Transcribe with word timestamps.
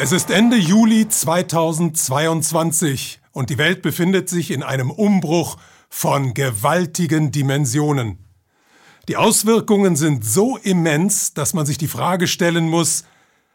Es 0.00 0.12
ist 0.12 0.30
Ende 0.30 0.56
Juli 0.56 1.08
2022 1.08 3.20
und 3.32 3.50
die 3.50 3.58
Welt 3.58 3.82
befindet 3.82 4.28
sich 4.28 4.52
in 4.52 4.62
einem 4.62 4.92
Umbruch 4.92 5.56
von 5.88 6.34
gewaltigen 6.34 7.32
Dimensionen. 7.32 8.24
Die 9.08 9.16
Auswirkungen 9.16 9.96
sind 9.96 10.24
so 10.24 10.56
immens, 10.56 11.34
dass 11.34 11.52
man 11.52 11.66
sich 11.66 11.78
die 11.78 11.88
Frage 11.88 12.28
stellen 12.28 12.68
muss, 12.68 13.06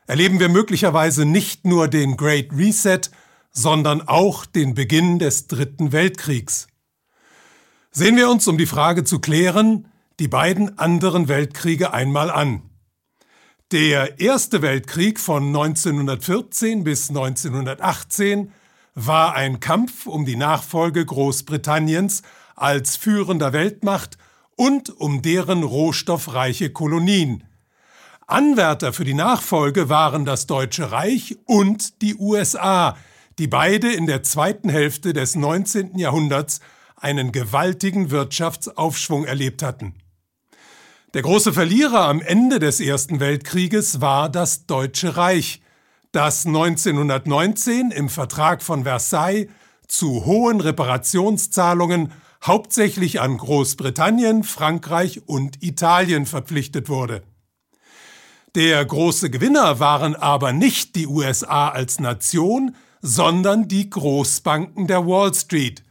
erleben 0.05 0.41
wir 0.41 0.50
möglicherweise 0.50 1.23
nicht 1.23 1.64
nur 1.64 1.88
den 1.88 2.18
Great 2.18 2.52
Reset, 2.52 3.00
sondern 3.52 4.02
auch 4.02 4.46
den 4.46 4.73
Beginn 4.73 5.20
des 5.20 5.48
Dritten 5.48 5.94
Weltkriegs. 5.94 6.68
Sehen 7.91 8.18
wir 8.18 8.30
uns, 8.30 8.49
um 8.49 8.57
die 8.57 8.66
Frage 8.66 9.05
zu 9.05 9.20
klären, 9.20 9.88
die 10.20 10.27
beiden 10.27 10.77
anderen 10.77 11.30
Weltkriege 11.30 11.94
einmal 11.94 12.30
an. 12.30 12.63
Der 13.73 14.20
Erste 14.20 14.62
Weltkrieg 14.62 15.20
von 15.20 15.48
1914 15.48 16.84
bis 16.84 17.09
1918 17.09 18.52
war 18.94 19.34
ein 19.34 19.62
Kampf 19.62 20.05
um 20.05 20.26
die 20.26 20.36
Nachfolge 20.36 21.04
Großbritanniens 21.04 22.22
als 22.55 22.98
führender 22.98 23.52
Weltmacht 23.52 24.20
und 24.55 24.91
um 24.91 25.23
deren 25.23 25.63
rohstoffreiche 25.63 26.70
Kolonien. 26.70 27.46
Anwärter 28.27 28.94
für 28.94 29.05
die 29.05 29.16
Nachfolge 29.16 29.90
waren 29.90 30.24
das 30.24 30.46
Deutsche 30.46 30.91
Reich 30.91 31.40
und 31.46 32.04
die 32.04 32.13
USA, 32.13 32.96
die 33.40 33.48
beide 33.48 33.91
in 33.91 34.05
der 34.05 34.21
zweiten 34.21 34.70
Hälfte 34.70 35.13
des 35.13 35.35
19. 35.35 35.98
Jahrhunderts 35.98 36.60
einen 36.96 37.32
gewaltigen 37.32 38.12
Wirtschaftsaufschwung 38.12 39.26
erlebt 39.26 39.63
hatten. 39.63 39.96
Der 41.14 41.22
große 41.22 41.54
Verlierer 41.54 42.08
am 42.08 42.22
Ende 42.22 42.58
des 42.58 42.80
Ersten 42.80 43.20
Weltkrieges 43.20 44.02
war 44.02 44.30
das 44.30 44.66
Deutsche 44.66 45.16
Reich, 45.16 45.62
das 46.12 46.48
1919 46.48 47.92
im 47.92 48.10
Vertrag 48.10 48.64
von 48.64 48.84
Versailles 48.84 49.48
zu 49.88 50.26
hohen 50.26 50.60
Reparationszahlungen 50.60 52.12
hauptsächlich 52.44 53.22
an 53.22 53.38
Großbritannien, 53.38 54.44
Frankreich 54.44 55.22
und 55.28 55.62
Italien 55.62 56.26
verpflichtet 56.26 56.90
wurde. 56.90 57.22
Der 58.56 58.84
große 58.84 59.30
Gewinner 59.30 59.80
waren 59.80 60.16
aber 60.16 60.52
nicht 60.52 60.96
die 60.96 61.06
USA 61.06 61.70
als 61.70 62.00
Nation, 62.00 62.76
sondern 63.04 63.68
die 63.68 63.88
Großbanken 63.88 64.88
der 64.88 65.06
Wall 65.06 65.31
Street, 65.36 65.84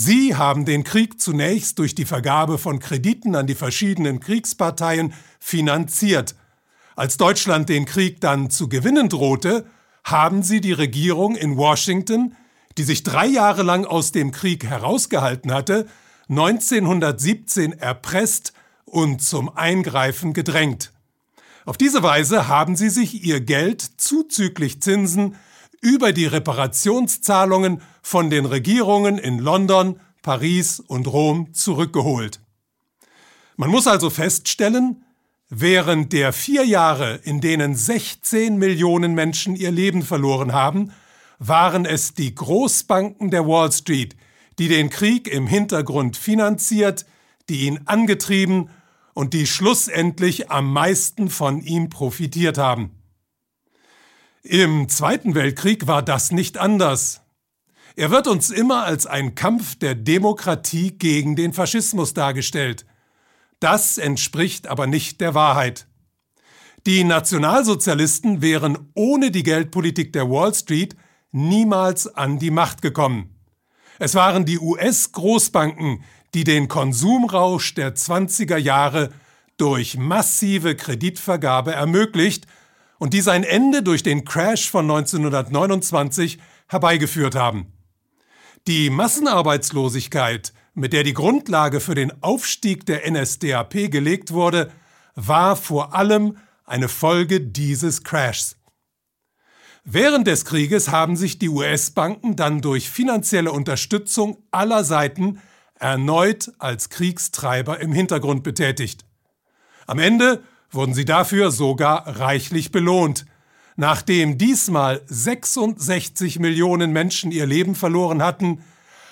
Sie 0.00 0.36
haben 0.36 0.64
den 0.64 0.84
Krieg 0.84 1.20
zunächst 1.20 1.80
durch 1.80 1.92
die 1.92 2.04
Vergabe 2.04 2.58
von 2.58 2.78
Krediten 2.78 3.34
an 3.34 3.48
die 3.48 3.56
verschiedenen 3.56 4.20
Kriegsparteien 4.20 5.12
finanziert. 5.40 6.36
Als 6.94 7.16
Deutschland 7.16 7.68
den 7.68 7.84
Krieg 7.84 8.20
dann 8.20 8.48
zu 8.48 8.68
gewinnen 8.68 9.08
drohte, 9.08 9.66
haben 10.04 10.44
sie 10.44 10.60
die 10.60 10.72
Regierung 10.72 11.34
in 11.34 11.56
Washington, 11.56 12.36
die 12.76 12.84
sich 12.84 13.02
drei 13.02 13.26
Jahre 13.26 13.64
lang 13.64 13.86
aus 13.86 14.12
dem 14.12 14.30
Krieg 14.30 14.64
herausgehalten 14.64 15.52
hatte, 15.52 15.88
1917 16.28 17.72
erpresst 17.72 18.52
und 18.84 19.20
zum 19.20 19.48
Eingreifen 19.48 20.32
gedrängt. 20.32 20.92
Auf 21.64 21.76
diese 21.76 22.04
Weise 22.04 22.46
haben 22.46 22.76
sie 22.76 22.90
sich 22.90 23.24
ihr 23.24 23.40
Geld 23.40 23.82
zuzüglich 23.96 24.80
Zinsen 24.80 25.34
über 25.80 26.12
die 26.12 26.26
Reparationszahlungen 26.26 27.82
von 28.02 28.30
den 28.30 28.44
Regierungen 28.44 29.18
in 29.18 29.38
London, 29.38 30.00
Paris 30.22 30.80
und 30.80 31.06
Rom 31.06 31.54
zurückgeholt. 31.54 32.40
Man 33.56 33.70
muss 33.70 33.86
also 33.86 34.10
feststellen, 34.10 35.04
während 35.48 36.12
der 36.12 36.32
vier 36.32 36.64
Jahre, 36.64 37.16
in 37.24 37.40
denen 37.40 37.74
16 37.74 38.56
Millionen 38.56 39.14
Menschen 39.14 39.56
ihr 39.56 39.70
Leben 39.70 40.02
verloren 40.02 40.52
haben, 40.52 40.92
waren 41.38 41.84
es 41.84 42.14
die 42.14 42.34
Großbanken 42.34 43.30
der 43.30 43.46
Wall 43.46 43.72
Street, 43.72 44.16
die 44.58 44.68
den 44.68 44.90
Krieg 44.90 45.28
im 45.28 45.46
Hintergrund 45.46 46.16
finanziert, 46.16 47.06
die 47.48 47.66
ihn 47.66 47.80
angetrieben 47.86 48.70
und 49.14 49.34
die 49.34 49.46
schlussendlich 49.46 50.50
am 50.50 50.72
meisten 50.72 51.30
von 51.30 51.60
ihm 51.60 51.88
profitiert 51.88 52.58
haben. 52.58 52.97
Im 54.42 54.88
Zweiten 54.88 55.34
Weltkrieg 55.34 55.86
war 55.86 56.02
das 56.02 56.30
nicht 56.30 56.58
anders. 56.58 57.22
Er 57.96 58.10
wird 58.10 58.28
uns 58.28 58.50
immer 58.50 58.84
als 58.84 59.06
ein 59.06 59.34
Kampf 59.34 59.74
der 59.76 59.96
Demokratie 59.96 60.92
gegen 60.92 61.34
den 61.34 61.52
Faschismus 61.52 62.14
dargestellt. 62.14 62.86
Das 63.58 63.98
entspricht 63.98 64.68
aber 64.68 64.86
nicht 64.86 65.20
der 65.20 65.34
Wahrheit. 65.34 65.88
Die 66.86 67.02
Nationalsozialisten 67.02 68.40
wären 68.40 68.78
ohne 68.94 69.32
die 69.32 69.42
Geldpolitik 69.42 70.12
der 70.12 70.30
Wall 70.30 70.54
Street 70.54 70.94
niemals 71.32 72.06
an 72.06 72.38
die 72.38 72.52
Macht 72.52 72.80
gekommen. 72.80 73.34
Es 73.98 74.14
waren 74.14 74.44
die 74.44 74.60
US-Großbanken, 74.60 76.04
die 76.34 76.44
den 76.44 76.68
Konsumrausch 76.68 77.74
der 77.74 77.96
20er 77.96 78.56
Jahre 78.56 79.10
durch 79.56 79.96
massive 79.98 80.76
Kreditvergabe 80.76 81.72
ermöglicht 81.72 82.46
und 82.98 83.14
die 83.14 83.20
sein 83.20 83.44
Ende 83.44 83.82
durch 83.82 84.02
den 84.02 84.24
Crash 84.24 84.70
von 84.70 84.90
1929 84.90 86.38
herbeigeführt 86.66 87.34
haben. 87.34 87.72
Die 88.66 88.90
Massenarbeitslosigkeit, 88.90 90.52
mit 90.74 90.92
der 90.92 91.02
die 91.02 91.14
Grundlage 91.14 91.80
für 91.80 91.94
den 91.94 92.22
Aufstieg 92.22 92.84
der 92.86 93.10
NSDAP 93.10 93.90
gelegt 93.90 94.32
wurde, 94.32 94.70
war 95.14 95.56
vor 95.56 95.94
allem 95.94 96.36
eine 96.64 96.88
Folge 96.88 97.40
dieses 97.40 98.04
Crashs. 98.04 98.56
Während 99.84 100.26
des 100.26 100.44
Krieges 100.44 100.90
haben 100.90 101.16
sich 101.16 101.38
die 101.38 101.48
US-Banken 101.48 102.36
dann 102.36 102.60
durch 102.60 102.90
finanzielle 102.90 103.52
Unterstützung 103.52 104.36
aller 104.50 104.84
Seiten 104.84 105.40
erneut 105.76 106.52
als 106.58 106.90
Kriegstreiber 106.90 107.80
im 107.80 107.92
Hintergrund 107.92 108.42
betätigt. 108.42 109.06
Am 109.86 109.98
Ende 109.98 110.42
wurden 110.70 110.94
sie 110.94 111.04
dafür 111.04 111.50
sogar 111.50 112.06
reichlich 112.18 112.70
belohnt. 112.70 113.24
Nachdem 113.76 114.38
diesmal 114.38 115.02
66 115.06 116.38
Millionen 116.40 116.92
Menschen 116.92 117.30
ihr 117.30 117.46
Leben 117.46 117.74
verloren 117.74 118.22
hatten, 118.22 118.62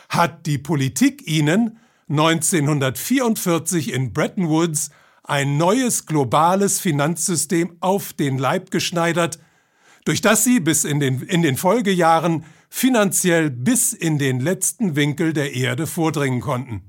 hat 0.09 0.47
die 0.47 0.59
Politik 0.59 1.27
ihnen 1.27 1.79
1944 2.09 3.93
in 3.93 4.13
Bretton 4.13 4.49
Woods 4.49 4.91
ein 5.23 5.57
neues 5.57 6.07
globales 6.07 6.81
Finanzsystem 6.81 7.77
auf 7.81 8.13
den 8.13 8.39
Leib 8.39 8.71
geschneidert, 8.71 9.39
durch 10.05 10.21
das 10.21 10.45
sie 10.45 10.61
bis 10.61 10.85
in 10.85 11.01
den, 11.01 11.23
in 11.23 11.43
den 11.43 11.57
Folgejahren 11.57 12.45
finanziell 12.69 13.51
bis 13.51 13.93
in 13.93 14.19
den 14.19 14.41
letzten 14.41 14.95
Winkel 14.95 15.33
der 15.33 15.55
Erde 15.55 15.87
vordringen 15.87 16.41
konnten. 16.41 16.83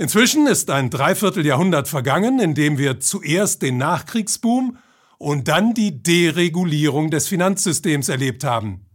Inzwischen 0.00 0.46
ist 0.46 0.70
ein 0.70 0.88
Dreivierteljahrhundert 0.88 1.86
vergangen, 1.86 2.40
in 2.40 2.54
dem 2.54 2.78
wir 2.78 3.00
zuerst 3.00 3.60
den 3.60 3.76
Nachkriegsboom 3.76 4.78
und 5.18 5.46
dann 5.46 5.74
die 5.74 6.02
Deregulierung 6.02 7.10
des 7.10 7.28
Finanzsystems 7.28 8.08
erlebt 8.08 8.42
haben. 8.42 8.86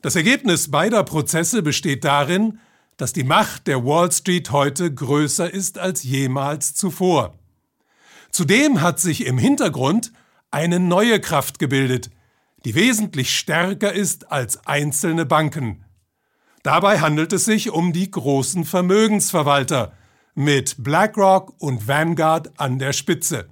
Das 0.00 0.14
Ergebnis 0.14 0.70
beider 0.70 1.02
Prozesse 1.02 1.60
besteht 1.60 2.04
darin, 2.04 2.60
dass 2.98 3.12
die 3.12 3.24
Macht 3.24 3.66
der 3.66 3.84
Wall 3.84 4.12
Street 4.12 4.52
heute 4.52 4.94
größer 4.94 5.52
ist 5.52 5.78
als 5.78 6.04
jemals 6.04 6.74
zuvor. 6.74 7.36
Zudem 8.30 8.80
hat 8.80 9.00
sich 9.00 9.26
im 9.26 9.38
Hintergrund 9.38 10.12
eine 10.52 10.78
neue 10.78 11.18
Kraft 11.18 11.58
gebildet, 11.58 12.10
die 12.64 12.76
wesentlich 12.76 13.36
stärker 13.36 13.92
ist 13.92 14.30
als 14.30 14.68
einzelne 14.68 15.26
Banken. 15.26 15.84
Dabei 16.62 17.00
handelt 17.00 17.32
es 17.32 17.44
sich 17.44 17.70
um 17.70 17.92
die 17.92 18.08
großen 18.08 18.64
Vermögensverwalter, 18.64 19.94
mit 20.34 20.76
BlackRock 20.78 21.54
und 21.58 21.86
Vanguard 21.86 22.52
an 22.58 22.78
der 22.78 22.92
Spitze. 22.92 23.48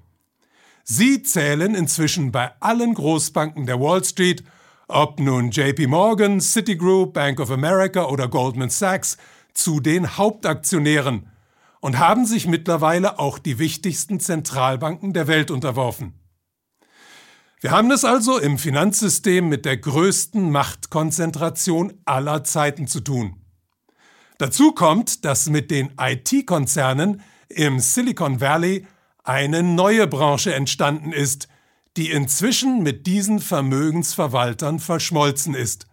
Sie 0.85 1.23
zählen 1.23 1.75
inzwischen 1.75 2.33
bei 2.33 2.51
allen 2.61 2.95
Großbanken 2.95 3.67
der 3.67 3.81
Wall 3.81 4.05
Street, 4.05 4.43
ob 4.89 5.21
nun 5.21 5.51
JP 5.51 5.87
Morgan, 5.87 6.41
Citigroup, 6.41 7.15
Bank 7.15 7.39
of 7.39 7.51
America 7.51 8.07
oder 8.07 8.29
Goldman 8.29 8.71
Sachs, 8.71 9.17
zu 9.53 9.81
den 9.81 10.17
Hauptaktionären 10.17 11.31
und 11.81 11.99
haben 11.99 12.27
sich 12.27 12.47
mittlerweile 12.47 13.19
auch 13.19 13.39
die 13.39 13.59
wichtigsten 13.59 14.21
Zentralbanken 14.21 15.13
der 15.13 15.27
Welt 15.27 15.51
unterworfen. 15.51 16.15
Wir 17.61 17.73
haben 17.73 17.91
es 17.91 18.05
also 18.05 18.39
im 18.39 18.57
Finanzsystem 18.57 19.49
mit 19.49 19.67
der 19.67 19.77
größten 19.77 20.51
Machtkonzentration 20.51 21.93
aller 22.07 22.43
Zeiten 22.43 22.87
zu 22.87 23.01
tun. 23.01 23.40
Dazu 24.41 24.73
kommt, 24.73 25.27
dass 25.27 25.51
mit 25.51 25.71
den 25.71 25.93
IT-Konzernen 26.01 27.21
im 27.51 27.79
Silicon 27.79 28.41
Valley 28.41 28.87
eine 29.23 29.63
neue 29.63 30.07
Branche 30.07 30.55
entstanden 30.55 31.13
ist, 31.13 31.47
die 31.99 32.11
inzwischen 32.11 32.83
mit 32.83 33.07
diesen 33.07 33.41
Vermögensverwaltern 33.41 34.79
verschmolzen 34.79 35.53
ist. 35.53 35.89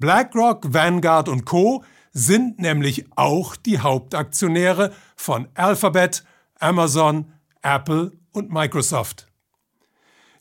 BlackRock, 0.00 0.74
Vanguard 0.74 1.28
und 1.28 1.44
Co 1.44 1.84
sind 2.10 2.58
nämlich 2.58 3.04
auch 3.14 3.54
die 3.54 3.78
Hauptaktionäre 3.78 4.92
von 5.14 5.46
Alphabet, 5.54 6.24
Amazon, 6.58 7.32
Apple 7.62 8.10
und 8.32 8.50
Microsoft. 8.50 9.28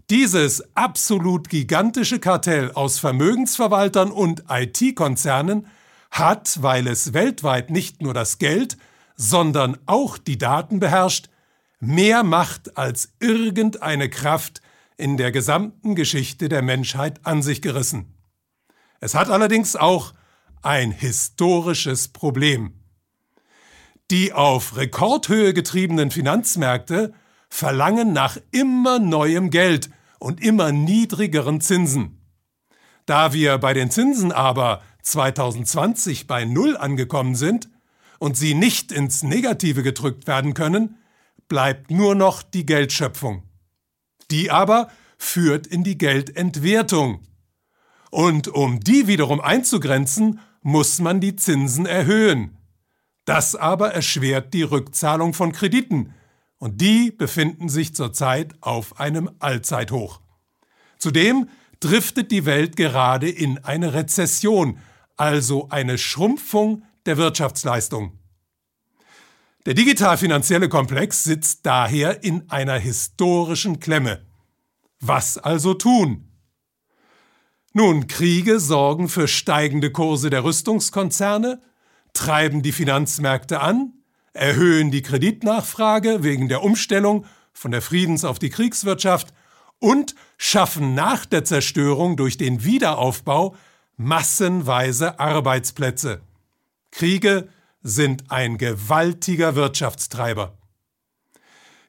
Dieses 0.09 0.75
absolut 0.75 1.47
gigantische 1.47 2.17
Kartell 2.17 2.71
aus 2.71 2.97
Vermögensverwaltern 2.97 4.09
und 4.09 4.45
IT-Konzernen 4.49 5.67
hat, 6.11 6.61
weil 6.61 6.87
es 6.87 7.13
weltweit 7.13 7.69
nicht 7.69 8.01
nur 8.01 8.13
das 8.13 8.37
Geld, 8.37 8.77
sondern 9.15 9.77
auch 9.85 10.17
die 10.17 10.37
Daten 10.37 10.79
beherrscht, 10.79 11.29
mehr 11.79 12.23
Macht 12.23 12.77
als 12.77 13.13
irgendeine 13.19 14.09
Kraft 14.09 14.61
in 14.97 15.17
der 15.17 15.31
gesamten 15.31 15.95
Geschichte 15.95 16.49
der 16.49 16.61
Menschheit 16.61 17.25
an 17.25 17.41
sich 17.41 17.61
gerissen. 17.61 18.17
Es 18.99 19.15
hat 19.15 19.29
allerdings 19.29 19.75
auch 19.75 20.13
ein 20.61 20.91
historisches 20.91 22.09
Problem. 22.09 22.73
Die 24.11 24.33
auf 24.33 24.75
Rekordhöhe 24.75 25.53
getriebenen 25.53 26.11
Finanzmärkte 26.11 27.13
verlangen 27.49 28.11
nach 28.11 28.37
immer 28.51 28.99
neuem 28.99 29.49
Geld 29.51 29.89
und 30.19 30.41
immer 30.41 30.71
niedrigeren 30.71 31.61
Zinsen. 31.61 32.21
Da 33.05 33.33
wir 33.33 33.57
bei 33.57 33.73
den 33.73 33.89
Zinsen 33.89 34.31
aber 34.31 34.81
2020 35.01 36.27
bei 36.27 36.45
Null 36.45 36.77
angekommen 36.77 37.35
sind 37.35 37.69
und 38.19 38.37
sie 38.37 38.53
nicht 38.53 38.91
ins 38.91 39.23
Negative 39.23 39.83
gedrückt 39.83 40.27
werden 40.27 40.53
können, 40.53 40.97
bleibt 41.47 41.91
nur 41.91 42.15
noch 42.15 42.43
die 42.43 42.65
Geldschöpfung. 42.65 43.43
Die 44.31 44.51
aber 44.51 44.89
führt 45.17 45.67
in 45.67 45.83
die 45.83 45.97
Geldentwertung. 45.97 47.21
Und 48.11 48.47
um 48.47 48.79
die 48.79 49.07
wiederum 49.07 49.41
einzugrenzen, 49.41 50.39
muss 50.61 50.99
man 50.99 51.19
die 51.19 51.35
Zinsen 51.35 51.85
erhöhen. 51.85 52.57
Das 53.25 53.55
aber 53.55 53.93
erschwert 53.93 54.53
die 54.53 54.63
Rückzahlung 54.63 55.33
von 55.33 55.51
Krediten, 55.51 56.13
und 56.57 56.81
die 56.81 57.11
befinden 57.11 57.69
sich 57.69 57.95
zurzeit 57.95 58.53
auf 58.59 58.99
einem 58.99 59.29
Allzeithoch. 59.39 60.19
Zudem 60.97 61.47
driftet 61.79 62.31
die 62.31 62.45
Welt 62.45 62.75
gerade 62.75 63.29
in 63.29 63.63
eine 63.63 63.93
Rezession, 63.93 64.79
also 65.17 65.69
eine 65.69 65.97
Schrumpfung 65.97 66.83
der 67.05 67.17
Wirtschaftsleistung. 67.17 68.19
Der 69.65 69.73
digital-finanzielle 69.73 70.69
Komplex 70.69 71.23
sitzt 71.23 71.65
daher 71.65 72.23
in 72.23 72.49
einer 72.49 72.77
historischen 72.77 73.79
Klemme. 73.79 74.25
Was 74.99 75.37
also 75.37 75.73
tun? 75.73 76.29
Nun, 77.73 78.07
Kriege 78.07 78.59
sorgen 78.59 79.09
für 79.09 79.27
steigende 79.27 79.91
Kurse 79.91 80.29
der 80.29 80.43
Rüstungskonzerne, 80.43 81.61
treiben 82.13 82.63
die 82.63 82.71
Finanzmärkte 82.71 83.61
an, 83.61 83.93
erhöhen 84.33 84.91
die 84.91 85.01
Kreditnachfrage 85.01 86.23
wegen 86.23 86.49
der 86.49 86.63
Umstellung 86.63 87.25
von 87.53 87.71
der 87.71 87.81
Friedens- 87.81 88.25
auf 88.25 88.39
die 88.39 88.49
Kriegswirtschaft 88.49 89.33
und 89.79 90.15
schaffen 90.37 90.93
nach 90.93 91.25
der 91.25 91.43
Zerstörung 91.43 92.17
durch 92.17 92.37
den 92.37 92.63
Wiederaufbau 92.63 93.55
massenweise 93.97 95.19
Arbeitsplätze. 95.19 96.21
Kriege 96.91 97.49
sind 97.81 98.31
ein 98.31 98.57
gewaltiger 98.57 99.55
Wirtschaftstreiber. 99.55 100.57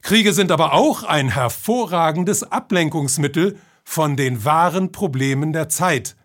Kriege 0.03 0.33
sind 0.33 0.51
aber 0.51 0.73
auch 0.73 1.03
ein 1.03 1.29
hervorragendes 1.29 2.43
Ablenkungsmittel 2.45 3.59
von 3.85 4.17
den 4.17 4.45
wahren 4.45 4.93
Problemen 4.93 5.53
der 5.53 5.69
Zeit. 5.69 6.17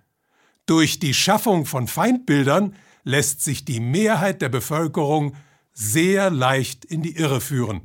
Durch 0.66 1.00
die 1.00 1.14
Schaffung 1.14 1.66
von 1.66 1.88
Feindbildern 1.88 2.76
lässt 3.04 3.44
sich 3.44 3.66
die 3.66 3.80
Mehrheit 3.80 4.42
der 4.42 4.50
Bevölkerung 4.50 5.36
sehr 5.74 6.30
leicht 6.32 6.86
in 6.86 7.02
die 7.02 7.16
Irre 7.18 7.42
führen. 7.42 7.82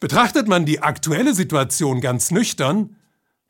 Betrachtet 0.00 0.46
man 0.46 0.64
die 0.64 0.80
aktuelle 0.80 1.34
Situation 1.34 2.00
ganz 2.00 2.30
nüchtern, 2.30 2.96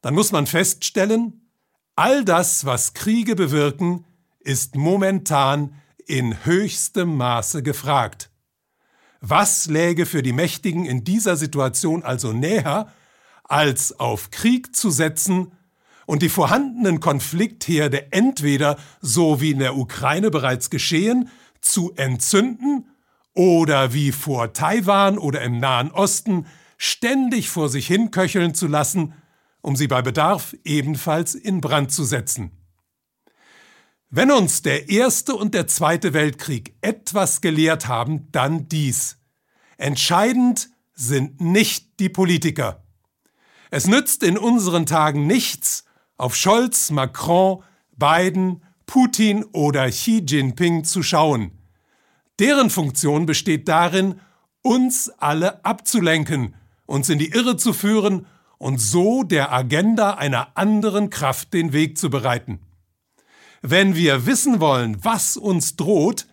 dann 0.01 0.15
muss 0.15 0.33
man 0.33 0.47
feststellen, 0.47 1.51
all 1.95 2.25
das, 2.25 2.65
was 2.65 2.95
Kriege 2.95 3.37
bewirken, 3.37 4.05
ist 4.41 4.77
momentan 4.77 5.75
in 6.07 6.45
höchstem 6.45 7.17
Maße 7.17 7.63
gefragt. 7.63 8.31
Was 9.21 9.67
läge 9.67 10.07
für 10.07 10.23
die 10.23 10.33
Mächtigen 10.33 10.87
in 10.87 11.05
dieser 11.05 11.37
Situation 11.37 12.03
also 12.03 12.33
näher, 12.33 12.93
als 13.45 13.99
auf 13.99 14.31
Krieg 14.31 14.75
zu 14.75 14.91
setzen 14.91 15.53
und 16.07 16.23
die 16.23 16.29
vorhandenen 16.29 17.01
Konfliktherde 17.01 18.13
entweder, 18.13 18.79
so 19.03 19.41
wie 19.41 19.51
in 19.51 19.59
der 19.59 19.77
Ukraine 19.77 20.31
bereits 20.31 20.71
geschehen, 20.71 21.29
zu 21.61 21.93
entzünden 21.97 22.88
oder 23.39 23.95
wie 23.95 24.11
vor 24.11 24.53
Taiwan 24.53 25.17
oder 25.17 25.43
im 25.43 25.61
Nahen 25.61 25.93
Osten 25.93 26.47
ständig 26.77 27.49
vor 27.51 27.69
sich 27.69 27.87
hin 27.87 28.11
köcheln 28.11 28.53
zu 28.53 28.67
lassen, 28.67 29.15
um 29.61 29.77
sie 29.77 29.87
bei 29.87 30.03
Bedarf 30.03 30.57
ebenfalls 30.65 31.37
in 31.37 31.61
Brand 31.61 31.93
zu 31.93 32.03
setzen. 32.03 32.51
Wenn 34.11 34.33
uns 34.33 34.63
der 34.63 34.89
Erste 34.89 35.37
und 35.37 35.55
der 35.55 35.69
Zweite 35.69 36.15
Weltkrieg 36.15 36.75
etwas 36.81 37.41
gelehrt 37.41 37.87
haben, 37.87 38.27
dann 38.33 38.69
dies. 38.69 39.19
Entscheidend 39.77 40.71
sind 40.95 41.41
nicht 41.41 42.01
die 42.01 42.09
Politiker. 42.09 42.83
Es 43.71 43.87
nützt 43.87 44.25
in 44.25 44.37
unseren 44.37 44.85
Tagen 44.85 45.29
nichts, 45.29 45.85
auf 46.17 46.35
Scholz, 46.35 46.91
Macron, 46.91 47.63
Biden, 47.97 48.65
Putin 48.87 49.45
oder 49.53 49.91
Xi 49.91 50.25
Jinping 50.27 50.83
zu 50.83 51.05
schauen. 51.05 51.58
Deren 52.39 52.71
Funktion 52.71 53.27
besteht 53.27 53.69
darin, 53.69 54.21
uns 54.63 55.09
alle 55.19 55.65
abzulenken, 55.65 56.55
uns 56.87 57.09
in 57.09 57.19
die 57.19 57.31
Irre 57.31 57.57
zu 57.57 57.73
führen 57.73 58.27
und 58.59 58.81
so 58.81 59.23
der 59.23 59.53
Agenda 59.53 60.15
einer 60.15 60.57
anderen 60.57 61.11
Kraft 61.11 61.55
den 61.55 61.73
Weg 61.73 61.99
zu 61.99 62.11
bereiten. 62.11 62.61
Wenn 63.63 63.97
wir 63.97 64.27
wissen 64.27 64.61
wollen, 64.61 65.03
was 65.05 65.37
uns 65.37 65.77
droht, 65.77 66.27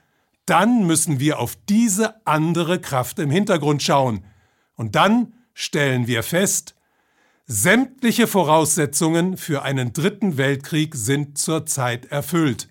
dann 0.45 0.85
müssen 0.85 1.19
wir 1.19 1.39
auf 1.39 1.57
diese 1.67 2.25
andere 2.25 2.79
Kraft 2.79 3.17
im 3.19 3.31
Hintergrund 3.31 3.81
schauen. 3.81 4.23
Und 4.75 4.95
dann 4.95 5.33
stellen 5.53 6.05
wir 6.05 6.21
fest, 6.21 6.75
sämtliche 7.47 8.27
Voraussetzungen 8.27 9.37
für 9.37 9.63
einen 9.63 9.93
dritten 9.93 10.37
Weltkrieg 10.37 10.95
sind 10.95 11.37
zurzeit 11.37 12.05
erfüllt. 12.05 12.67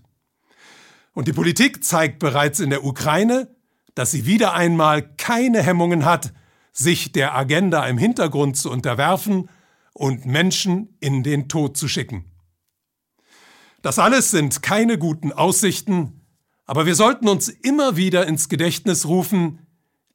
Und 1.14 1.28
die 1.28 1.32
Politik 1.32 1.82
zeigt 1.84 2.18
bereits 2.18 2.60
in 2.60 2.70
der 2.70 2.84
Ukraine, 2.84 3.48
dass 3.94 4.10
sie 4.10 4.26
wieder 4.26 4.52
einmal 4.54 5.14
keine 5.16 5.62
Hemmungen 5.62 6.04
hat, 6.04 6.34
sich 6.72 7.12
der 7.12 7.36
Agenda 7.36 7.86
im 7.86 7.98
Hintergrund 7.98 8.56
zu 8.56 8.70
unterwerfen 8.70 9.48
und 9.92 10.26
Menschen 10.26 10.96
in 10.98 11.22
den 11.22 11.48
Tod 11.48 11.76
zu 11.76 11.86
schicken. 11.86 12.24
Das 13.80 14.00
alles 14.00 14.32
sind 14.32 14.62
keine 14.62 14.98
guten 14.98 15.32
Aussichten, 15.32 16.20
aber 16.66 16.86
wir 16.86 16.96
sollten 16.96 17.28
uns 17.28 17.48
immer 17.48 17.96
wieder 17.96 18.26
ins 18.26 18.48
Gedächtnis 18.48 19.06
rufen, 19.06 19.60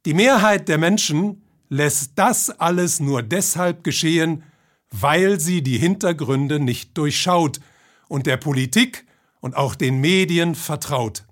die 0.06 0.14
Mehrheit 0.14 0.68
der 0.68 0.78
Menschen 0.78 1.42
lässt 1.68 2.12
das 2.16 2.50
alles 2.50 3.00
nur 3.00 3.22
deshalb 3.22 3.84
geschehen, 3.84 4.42
weil 4.90 5.38
sie 5.38 5.62
die 5.62 5.78
Hintergründe 5.78 6.58
nicht 6.58 6.98
durchschaut 6.98 7.60
und 8.08 8.26
der 8.26 8.36
Politik 8.36 9.06
und 9.40 9.56
auch 9.56 9.74
den 9.74 10.00
Medien 10.00 10.54
vertraut. 10.54 11.24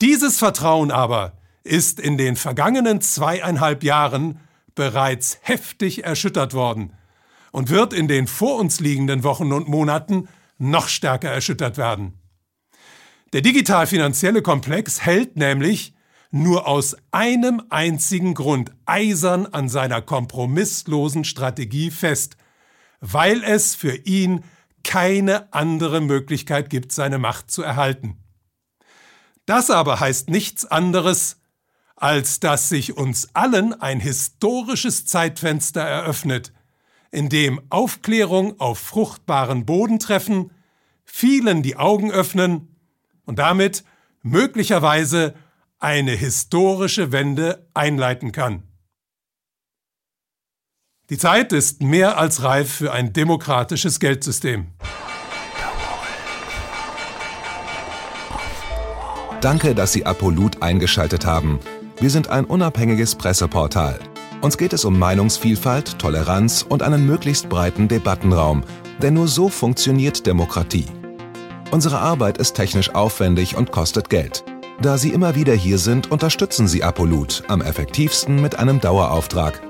Dieses 0.00 0.38
Vertrauen 0.38 0.90
aber 0.90 1.34
ist 1.62 2.00
in 2.00 2.16
den 2.16 2.36
vergangenen 2.36 3.00
zweieinhalb 3.00 3.82
Jahren 3.84 4.40
bereits 4.74 5.38
heftig 5.42 6.04
erschüttert 6.04 6.54
worden 6.54 6.94
und 7.52 7.68
wird 7.68 7.92
in 7.92 8.08
den 8.08 8.26
vor 8.26 8.58
uns 8.58 8.80
liegenden 8.80 9.24
Wochen 9.24 9.52
und 9.52 9.68
Monaten 9.68 10.28
noch 10.58 10.88
stärker 10.88 11.30
erschüttert 11.30 11.76
werden. 11.76 12.18
Der 13.32 13.42
digital-finanzielle 13.42 14.42
Komplex 14.42 15.02
hält 15.02 15.36
nämlich 15.36 15.94
nur 16.30 16.66
aus 16.66 16.96
einem 17.10 17.62
einzigen 17.70 18.34
Grund 18.34 18.72
eisern 18.86 19.46
an 19.46 19.68
seiner 19.68 20.00
kompromisslosen 20.00 21.24
Strategie 21.24 21.90
fest, 21.90 22.36
weil 23.00 23.42
es 23.42 23.74
für 23.74 23.94
ihn 23.94 24.44
keine 24.84 25.52
andere 25.52 26.00
Möglichkeit 26.00 26.70
gibt, 26.70 26.92
seine 26.92 27.18
Macht 27.18 27.50
zu 27.50 27.62
erhalten. 27.62 28.16
Das 29.46 29.70
aber 29.70 30.00
heißt 30.00 30.30
nichts 30.30 30.64
anderes, 30.64 31.40
als 31.96 32.40
dass 32.40 32.68
sich 32.68 32.96
uns 32.96 33.34
allen 33.34 33.78
ein 33.78 34.00
historisches 34.00 35.06
Zeitfenster 35.06 35.82
eröffnet, 35.82 36.52
in 37.10 37.28
dem 37.28 37.60
Aufklärung 37.68 38.58
auf 38.60 38.78
fruchtbaren 38.78 39.66
Boden 39.66 39.98
treffen, 39.98 40.50
vielen 41.04 41.62
die 41.62 41.76
Augen 41.76 42.10
öffnen 42.10 42.76
und 43.26 43.38
damit 43.38 43.84
möglicherweise 44.22 45.34
eine 45.78 46.12
historische 46.12 47.10
Wende 47.10 47.66
einleiten 47.74 48.32
kann. 48.32 48.62
Die 51.10 51.18
Zeit 51.18 51.52
ist 51.52 51.82
mehr 51.82 52.18
als 52.18 52.44
reif 52.44 52.72
für 52.72 52.92
ein 52.92 53.12
demokratisches 53.12 53.98
Geldsystem. 53.98 54.68
Danke, 59.40 59.74
dass 59.74 59.92
Sie 59.92 60.06
Apolut 60.06 60.62
eingeschaltet 60.62 61.26
haben. 61.26 61.58
Wir 61.98 62.10
sind 62.10 62.28
ein 62.28 62.44
unabhängiges 62.44 63.16
Presseportal. 63.16 63.98
Uns 64.40 64.56
geht 64.56 64.72
es 64.72 64.84
um 64.84 65.00
Meinungsvielfalt, 65.00 65.98
Toleranz 65.98 66.64
und 66.68 66.84
einen 66.84 67.04
möglichst 67.06 67.48
breiten 67.48 67.88
Debattenraum, 67.88 68.62
denn 69.02 69.14
nur 69.14 69.26
so 69.26 69.48
funktioniert 69.48 70.26
Demokratie. 70.28 70.86
Unsere 71.72 71.98
Arbeit 71.98 72.38
ist 72.38 72.54
technisch 72.54 72.94
aufwendig 72.94 73.56
und 73.56 73.72
kostet 73.72 74.10
Geld. 74.10 74.44
Da 74.80 74.96
Sie 74.96 75.10
immer 75.10 75.34
wieder 75.34 75.54
hier 75.54 75.78
sind, 75.78 76.12
unterstützen 76.12 76.68
Sie 76.68 76.84
Apolut 76.84 77.42
am 77.48 77.62
effektivsten 77.62 78.40
mit 78.40 78.60
einem 78.60 78.80
Dauerauftrag. 78.80 79.69